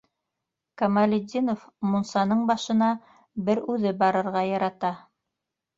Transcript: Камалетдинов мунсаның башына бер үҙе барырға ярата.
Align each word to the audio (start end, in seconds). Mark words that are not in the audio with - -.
Камалетдинов 0.81 1.67
мунсаның 1.91 2.41
башына 2.53 2.89
бер 3.51 3.63
үҙе 3.77 3.95
барырға 4.03 4.47
ярата. 4.53 4.97